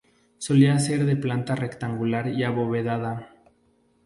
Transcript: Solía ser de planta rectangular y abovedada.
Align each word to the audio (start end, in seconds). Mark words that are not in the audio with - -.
Solía 0.45 0.79
ser 0.79 1.05
de 1.05 1.15
planta 1.15 1.53
rectangular 1.55 2.27
y 2.29 2.43
abovedada. 2.43 3.35